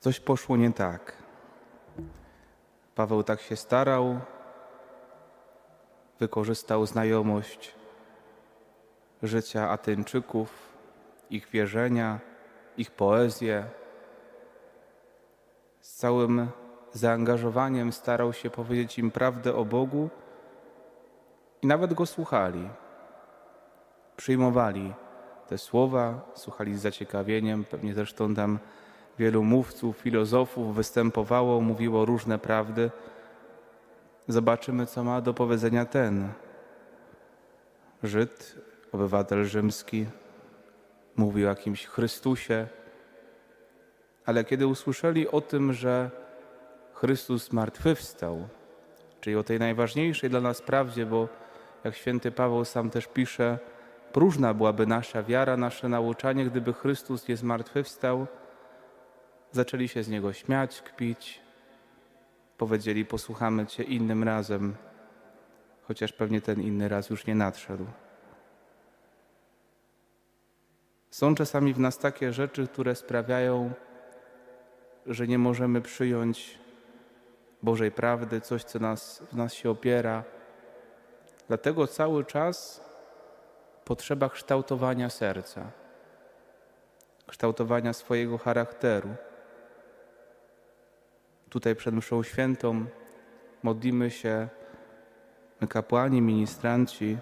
Coś 0.00 0.20
poszło 0.20 0.56
nie 0.56 0.72
tak. 0.72 1.12
Paweł 2.94 3.22
tak 3.22 3.40
się 3.40 3.56
starał, 3.56 4.20
wykorzystał 6.18 6.86
znajomość 6.86 7.74
życia 9.22 9.70
Ateńczyków, 9.70 10.72
ich 11.30 11.48
wierzenia, 11.48 12.18
ich 12.76 12.90
poezję. 12.90 13.64
Z 15.80 15.94
całym 15.94 16.48
zaangażowaniem 16.92 17.92
starał 17.92 18.32
się 18.32 18.50
powiedzieć 18.50 18.98
im 18.98 19.10
prawdę 19.10 19.54
o 19.54 19.64
Bogu 19.64 20.10
i 21.62 21.66
nawet 21.66 21.94
go 21.94 22.06
słuchali. 22.06 22.68
Przyjmowali 24.16 24.94
te 25.48 25.58
słowa, 25.58 26.20
słuchali 26.34 26.78
z 26.78 26.80
zaciekawieniem, 26.80 27.64
pewnie 27.64 27.94
zresztą 27.94 28.34
tam 28.34 28.58
wielu 29.20 29.42
mówców, 29.42 29.96
filozofów 29.96 30.74
występowało, 30.74 31.60
mówiło 31.60 32.04
różne 32.04 32.38
prawdy. 32.38 32.90
Zobaczymy, 34.28 34.86
co 34.86 35.04
ma 35.04 35.20
do 35.20 35.34
powiedzenia 35.34 35.84
ten 35.84 36.28
Żyd, 38.02 38.54
obywatel 38.92 39.44
rzymski, 39.44 40.06
mówił 41.16 41.46
o 41.46 41.48
jakimś 41.48 41.86
Chrystusie, 41.86 42.66
ale 44.26 44.44
kiedy 44.44 44.66
usłyszeli 44.66 45.28
o 45.28 45.40
tym, 45.40 45.72
że 45.72 46.10
Chrystus 46.94 47.48
zmartwychwstał, 47.48 48.48
czyli 49.20 49.36
o 49.36 49.42
tej 49.42 49.58
najważniejszej 49.58 50.30
dla 50.30 50.40
nas 50.40 50.62
prawdzie, 50.62 51.06
bo 51.06 51.28
jak 51.84 51.94
święty 51.94 52.30
Paweł 52.30 52.64
sam 52.64 52.90
też 52.90 53.06
pisze, 53.06 53.58
próżna 54.12 54.54
byłaby 54.54 54.86
nasza 54.86 55.22
wiara, 55.22 55.56
nasze 55.56 55.88
nauczanie, 55.88 56.44
gdyby 56.44 56.72
Chrystus 56.72 57.28
nie 57.28 57.36
zmartwychwstał. 57.36 58.26
Zaczęli 59.52 59.88
się 59.88 60.02
z 60.02 60.08
Niego 60.08 60.32
śmiać, 60.32 60.82
kpić. 60.82 61.40
Powiedzieli, 62.58 63.04
posłuchamy 63.04 63.66
Cię 63.66 63.82
innym 63.82 64.24
razem, 64.24 64.74
chociaż 65.82 66.12
pewnie 66.12 66.40
ten 66.40 66.60
inny 66.60 66.88
raz 66.88 67.10
już 67.10 67.26
nie 67.26 67.34
nadszedł. 67.34 67.86
Są 71.10 71.34
czasami 71.34 71.74
w 71.74 71.78
nas 71.78 71.98
takie 71.98 72.32
rzeczy, 72.32 72.66
które 72.66 72.94
sprawiają, 72.94 73.72
że 75.06 75.26
nie 75.26 75.38
możemy 75.38 75.80
przyjąć 75.80 76.58
Bożej 77.62 77.90
prawdy, 77.90 78.40
coś, 78.40 78.64
co 78.64 78.78
nas, 78.78 79.22
w 79.32 79.36
nas 79.36 79.54
się 79.54 79.70
opiera. 79.70 80.24
Dlatego 81.48 81.86
cały 81.86 82.24
czas 82.24 82.84
potrzeba 83.84 84.28
kształtowania 84.28 85.10
serca, 85.10 85.70
kształtowania 87.26 87.92
swojego 87.92 88.38
charakteru. 88.38 89.08
Tutaj 91.50 91.76
przed 91.76 91.94
mszą 91.94 92.22
świętą 92.22 92.86
modlimy 93.62 94.10
się, 94.10 94.48
my 95.60 95.68
kapłani, 95.68 96.22
ministranci, 96.22 97.18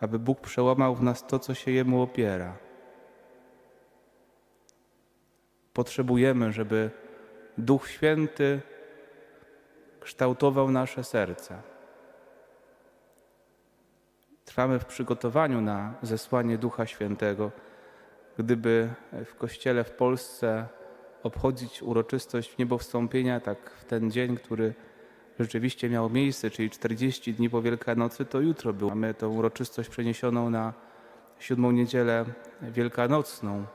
aby 0.00 0.18
Bóg 0.18 0.40
przełamał 0.40 0.94
w 0.94 1.02
nas 1.02 1.26
to, 1.26 1.38
co 1.38 1.54
się 1.54 1.70
Jemu 1.70 2.02
opiera. 2.02 2.56
Potrzebujemy, 5.72 6.52
żeby 6.52 6.90
Duch 7.58 7.88
Święty 7.88 8.60
kształtował 10.00 10.70
nasze 10.70 11.04
serca. 11.04 11.62
Trwamy 14.44 14.78
w 14.78 14.84
przygotowaniu 14.84 15.60
na 15.60 15.94
zesłanie 16.02 16.58
Ducha 16.58 16.86
Świętego. 16.86 17.50
Gdyby 18.38 18.88
w 19.24 19.34
Kościele 19.34 19.84
w 19.84 19.90
Polsce 19.90 20.66
obchodzić 21.22 21.82
uroczystość 21.82 22.58
niebowstąpienia, 22.58 23.40
tak 23.40 23.70
w 23.70 23.84
ten 23.84 24.10
dzień, 24.10 24.36
który 24.36 24.74
rzeczywiście 25.38 25.90
miał 25.90 26.10
miejsce, 26.10 26.50
czyli 26.50 26.70
40 26.70 27.34
dni 27.34 27.50
po 27.50 27.62
Wielkanocy, 27.62 28.24
to 28.24 28.40
jutro 28.40 28.72
było. 28.72 28.90
Mamy 28.90 29.14
tę 29.14 29.28
uroczystość 29.28 29.88
przeniesioną 29.88 30.50
na 30.50 30.72
siódmą 31.38 31.70
niedzielę 31.70 32.24
wielkanocną. 32.62 33.66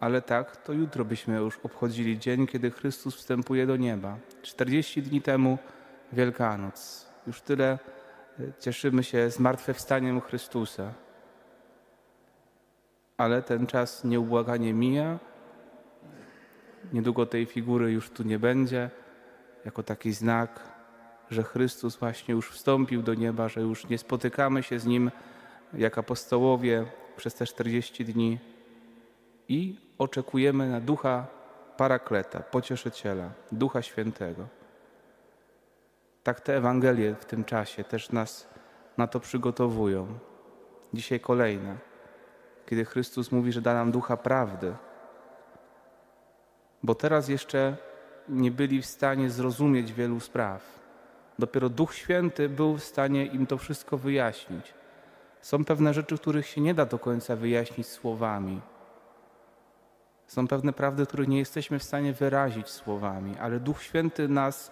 Ale 0.00 0.22
tak, 0.22 0.56
to 0.56 0.72
jutro 0.72 1.04
byśmy 1.04 1.36
już 1.36 1.58
obchodzili 1.62 2.18
dzień, 2.18 2.46
kiedy 2.46 2.70
Chrystus 2.70 3.16
wstępuje 3.16 3.66
do 3.66 3.76
nieba. 3.76 4.16
40 4.42 5.02
dni 5.02 5.22
temu 5.22 5.58
Wielkanoc. 6.12 7.06
Już 7.26 7.40
tyle 7.40 7.78
e, 8.40 8.42
cieszymy 8.60 9.04
się 9.04 9.30
zmartwychwstaniem 9.30 10.20
Chrystusa. 10.20 10.92
Ale 13.16 13.42
ten 13.42 13.66
czas 13.66 14.04
nieubłaganie 14.04 14.74
mija. 14.74 15.18
Niedługo 16.92 17.26
tej 17.26 17.46
figury 17.46 17.92
już 17.92 18.10
tu 18.10 18.22
nie 18.22 18.38
będzie, 18.38 18.90
jako 19.64 19.82
taki 19.82 20.12
znak, 20.12 20.60
że 21.30 21.42
Chrystus 21.42 21.96
właśnie 21.96 22.34
już 22.34 22.50
wstąpił 22.50 23.02
do 23.02 23.14
nieba, 23.14 23.48
że 23.48 23.60
już 23.60 23.88
nie 23.88 23.98
spotykamy 23.98 24.62
się 24.62 24.78
z 24.78 24.86
Nim 24.86 25.10
jak 25.74 25.98
apostołowie 25.98 26.84
przez 27.16 27.34
te 27.34 27.46
40 27.46 28.04
dni 28.04 28.38
i 29.48 29.78
oczekujemy 29.98 30.70
na 30.70 30.80
ducha 30.80 31.26
parakleta, 31.76 32.40
pocieszyciela, 32.40 33.30
ducha 33.52 33.82
świętego. 33.82 34.46
Tak 36.22 36.40
te 36.40 36.56
Ewangelie 36.56 37.14
w 37.14 37.24
tym 37.24 37.44
czasie 37.44 37.84
też 37.84 38.12
nas 38.12 38.48
na 38.96 39.06
to 39.06 39.20
przygotowują. 39.20 40.18
Dzisiaj 40.94 41.20
kolejne, 41.20 41.76
kiedy 42.66 42.84
Chrystus 42.84 43.32
mówi, 43.32 43.52
że 43.52 43.60
da 43.60 43.74
nam 43.74 43.92
ducha 43.92 44.16
prawdy, 44.16 44.74
bo 46.82 46.94
teraz 46.94 47.28
jeszcze 47.28 47.76
nie 48.28 48.50
byli 48.50 48.82
w 48.82 48.86
stanie 48.86 49.30
zrozumieć 49.30 49.92
wielu 49.92 50.20
spraw. 50.20 50.80
Dopiero 51.38 51.68
Duch 51.68 51.94
Święty 51.94 52.48
był 52.48 52.76
w 52.76 52.84
stanie 52.84 53.26
im 53.26 53.46
to 53.46 53.58
wszystko 53.58 53.98
wyjaśnić. 53.98 54.74
Są 55.40 55.64
pewne 55.64 55.94
rzeczy, 55.94 56.18
których 56.18 56.46
się 56.46 56.60
nie 56.60 56.74
da 56.74 56.86
do 56.86 56.98
końca 56.98 57.36
wyjaśnić 57.36 57.86
słowami. 57.86 58.60
Są 60.26 60.48
pewne 60.48 60.72
prawdy, 60.72 61.06
których 61.06 61.28
nie 61.28 61.38
jesteśmy 61.38 61.78
w 61.78 61.82
stanie 61.82 62.12
wyrazić 62.12 62.68
słowami, 62.68 63.38
ale 63.38 63.60
Duch 63.60 63.82
Święty 63.82 64.28
nas 64.28 64.70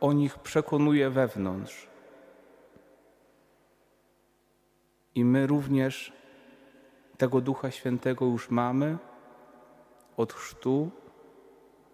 o 0.00 0.12
nich 0.12 0.38
przekonuje 0.38 1.10
wewnątrz. 1.10 1.88
I 5.14 5.24
my 5.24 5.46
również 5.46 6.12
tego 7.18 7.40
Ducha 7.40 7.70
Świętego 7.70 8.24
już 8.24 8.50
mamy 8.50 8.98
od 10.16 10.32
chrztu, 10.32 10.90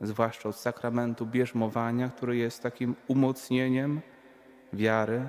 zwłaszcza 0.01 0.49
od 0.49 0.57
sakramentu 0.57 1.27
bierzmowania, 1.27 2.09
który 2.09 2.37
jest 2.37 2.63
takim 2.63 2.95
umocnieniem 3.09 4.01
wiary. 4.73 5.29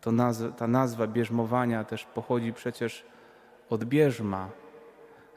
To 0.00 0.10
ta 0.56 0.66
nazwa 0.66 1.06
bierzmowania 1.06 1.84
też 1.84 2.04
pochodzi 2.04 2.52
przecież 2.52 3.04
od 3.70 3.84
bierzma, 3.84 4.48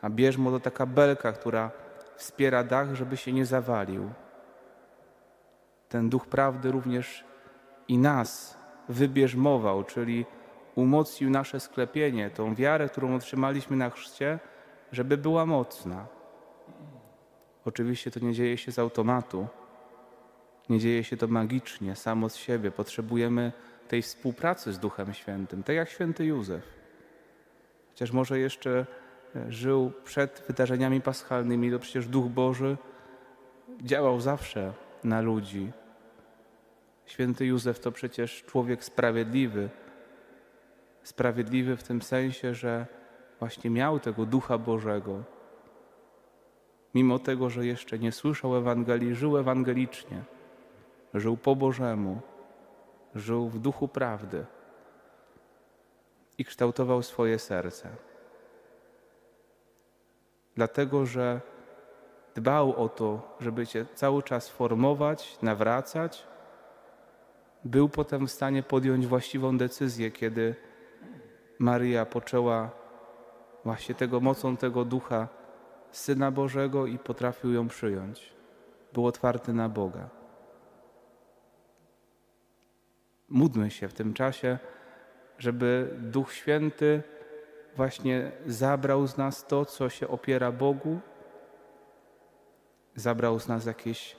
a 0.02 0.09
bierzmo 0.09 0.52
to 0.52 0.59
taka 0.59 0.85
belka, 0.85 1.31
która 1.31 1.72
wspiera 2.16 2.63
dach, 2.63 2.96
żeby 2.96 3.18
się 3.18 3.34
nie 3.34 3.46
zawalił. 3.46 4.09
Ten 5.90 6.09
duch 6.09 6.28
prawdy 6.28 6.72
również 6.72 7.24
i 7.88 7.97
nas 7.97 8.57
wybierzmował, 8.90 9.84
czyli 9.84 10.25
umocnił 10.75 11.30
nasze 11.30 11.59
sklepienie, 11.59 12.30
tą 12.30 12.56
wiarę, 12.56 12.90
którą 12.90 13.16
otrzymaliśmy 13.16 13.78
na 13.78 13.90
chrzcie, 13.90 14.40
żeby 14.91 15.18
była 15.18 15.46
mocna. 15.46 16.19
Oczywiście 17.69 18.12
to 18.12 18.19
nie 18.19 18.34
dzieje 18.34 18.57
się 18.57 18.72
z 18.72 18.80
automatu, 18.80 19.47
nie 20.69 20.80
dzieje 20.80 21.03
się 21.03 21.18
to 21.18 21.28
magicznie, 21.28 21.96
samo 21.96 22.30
z 22.30 22.35
siebie. 22.35 22.72
Potrzebujemy 22.72 23.52
tej 23.88 24.02
współpracy 24.02 24.74
z 24.74 24.80
Duchem 24.80 25.13
Świętym, 25.13 25.63
tak 25.63 25.75
jak 25.75 25.90
święty 25.90 26.25
Józef. 26.25 26.63
Chociaż 27.89 28.12
może 28.12 28.39
jeszcze 28.39 28.86
żył 29.50 29.92
przed 30.04 30.44
wydarzeniami 30.48 31.01
paschalnymi, 31.01 31.71
to 31.71 31.80
przecież 31.80 32.07
Duch 32.07 32.25
Boży 32.25 32.77
działał 33.81 34.22
zawsze 34.22 34.74
na 35.04 35.22
ludzi. 35.22 35.72
Święty 37.06 37.45
Józef 37.45 37.80
to 37.80 37.92
przecież 37.92 38.44
człowiek 38.44 38.83
sprawiedliwy. 38.83 39.69
Sprawiedliwy 41.04 41.77
w 41.77 41.83
tym 41.83 42.01
sensie, 42.01 42.54
że 42.54 42.86
właśnie 43.39 43.69
miał 43.69 44.00
tego 44.00 44.25
Ducha 44.25 44.57
Bożego. 44.57 45.38
Mimo 46.95 47.19
tego, 47.19 47.50
że 47.50 47.65
jeszcze 47.65 48.00
nie 48.00 48.12
słyszał 48.12 48.56
Ewangelii, 48.56 49.15
żył 49.15 49.38
ewangelicznie, 49.38 50.24
żył 51.13 51.38
po 51.38 51.56
Bożemu, 51.56 52.21
żył 53.15 53.50
w 53.50 53.59
duchu 53.59 53.88
prawdy. 53.88 54.45
I 56.38 56.45
kształtował 56.45 57.03
swoje 57.03 57.39
serce. 57.39 57.89
Dlatego 60.56 61.06
że 61.06 61.41
dbał 62.36 62.83
o 62.83 62.89
to, 62.89 63.36
żeby 63.39 63.65
się 63.65 63.86
cały 63.95 64.24
czas 64.24 64.50
formować, 64.50 65.38
nawracać. 65.41 66.27
Był 67.63 67.89
potem 67.89 68.27
w 68.27 68.31
stanie 68.31 68.63
podjąć 68.63 69.07
właściwą 69.07 69.57
decyzję, 69.57 70.12
kiedy 70.12 70.56
Maria 71.59 72.06
poczęła 72.06 72.69
właśnie 73.63 73.95
tego 73.95 74.19
mocą 74.19 74.57
tego 74.57 74.86
ducha 74.86 75.27
Syna 75.91 76.31
Bożego 76.31 76.88
i 76.88 77.00
potrafił 77.00 77.53
ją 77.53 77.68
przyjąć. 77.68 78.33
Był 78.94 79.06
otwarty 79.06 79.53
na 79.53 79.69
Boga. 79.69 80.09
Módlmy 83.30 83.71
się 83.71 83.88
w 83.88 83.94
tym 83.94 84.13
czasie, 84.13 84.57
żeby 85.38 85.95
Duch 85.97 86.33
Święty 86.33 87.03
właśnie 87.75 88.31
zabrał 88.45 89.07
z 89.07 89.18
nas 89.18 89.45
to, 89.47 89.65
co 89.65 89.89
się 89.89 90.07
opiera 90.07 90.51
Bogu, 90.51 91.00
zabrał 92.95 93.39
z 93.39 93.47
nas 93.47 93.65
jakieś 93.65 94.15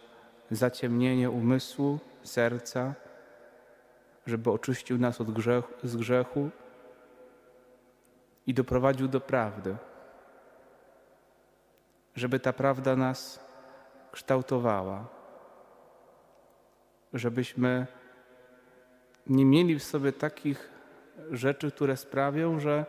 zaciemnienie 0.51 1.31
umysłu, 1.31 1.99
serca, 2.23 2.95
żeby 4.27 4.51
oczyścił 4.51 4.99
nas 4.99 5.21
od 5.21 5.31
grzechu, 5.31 5.73
z 5.83 5.97
grzechu 5.97 6.51
i 8.47 8.55
doprowadził 8.55 9.09
do 9.09 9.21
prawdy. 9.21 9.77
Żeby 12.17 12.41
ta 12.41 12.53
prawda 12.53 12.97
nas 12.97 13.41
kształtowała, 14.13 15.05
żebyśmy 17.13 17.87
nie 19.27 19.45
mieli 19.45 19.79
w 19.79 19.85
sobie 19.85 20.13
takich 20.13 20.71
rzeczy, 21.31 21.71
które 21.71 21.97
sprawią, 21.97 22.61
że 22.61 22.87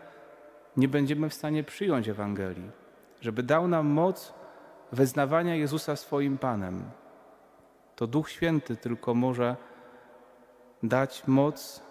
nie 0.78 0.88
będziemy 0.88 1.30
w 1.30 1.34
stanie 1.34 1.64
przyjąć 1.64 2.10
Ewangelii, 2.10 2.72
żeby 3.22 3.44
dał 3.44 3.68
nam 3.68 3.88
moc 3.88 4.34
wyznawania 4.92 5.56
Jezusa 5.56 5.96
swoim 5.96 6.38
Panem. 6.38 6.84
To 7.96 8.08
Duch 8.08 8.30
Święty 8.30 8.78
tylko 8.78 9.14
może 9.14 9.56
dać 10.84 11.28
moc, 11.28 11.84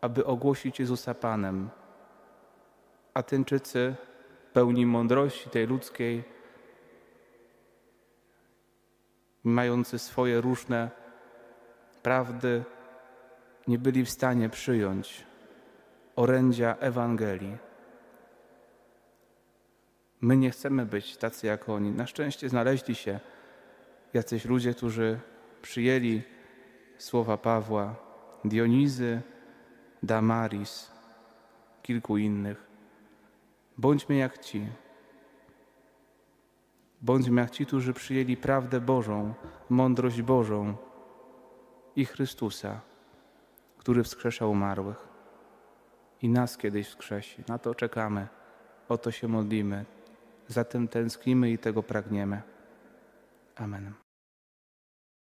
aby 0.00 0.26
ogłosić 0.26 0.80
Jezusa 0.80 1.14
Panem. 1.14 1.70
Ateńczycy, 3.14 3.94
pełni 4.58 4.86
mądrości 4.86 5.50
tej 5.50 5.66
ludzkiej, 5.66 6.24
mający 9.44 9.98
swoje 9.98 10.40
różne 10.40 10.90
prawdy, 12.02 12.64
nie 13.68 13.78
byli 13.78 14.04
w 14.04 14.10
stanie 14.10 14.48
przyjąć 14.48 15.24
orędzia 16.16 16.76
Ewangelii. 16.80 17.56
My 20.20 20.36
nie 20.36 20.50
chcemy 20.50 20.86
być 20.86 21.16
tacy 21.16 21.46
jak 21.46 21.68
oni. 21.68 21.90
Na 21.90 22.06
szczęście 22.06 22.48
znaleźli 22.48 22.94
się 22.94 23.20
jacyś 24.14 24.44
ludzie, 24.44 24.74
którzy 24.74 25.20
przyjęli 25.62 26.22
słowa 26.98 27.36
Pawła, 27.36 27.94
Dionizy, 28.44 29.22
Damaris, 30.02 30.90
kilku 31.82 32.16
innych. 32.16 32.67
Bądźmy 33.78 34.16
jak 34.16 34.38
ci. 34.38 34.66
Bądźmy 37.02 37.40
jak 37.40 37.50
ci, 37.50 37.66
którzy 37.66 37.92
przyjęli 37.92 38.36
prawdę 38.36 38.80
Bożą, 38.80 39.34
mądrość 39.68 40.22
Bożą 40.22 40.76
i 41.96 42.04
Chrystusa, 42.04 42.80
który 43.78 44.02
wskrzeszał 44.02 44.50
umarłych. 44.50 45.08
I 46.22 46.28
nas 46.28 46.56
kiedyś 46.56 46.88
wskrzesi. 46.88 47.44
Na 47.48 47.58
to 47.58 47.74
czekamy. 47.74 48.28
O 48.88 48.98
to 48.98 49.10
się 49.10 49.28
modlimy. 49.28 49.84
Za 50.46 50.64
tym 50.64 50.88
tęsknimy 50.88 51.50
i 51.50 51.58
tego 51.58 51.82
pragniemy. 51.82 52.42
Amen. 53.56 54.07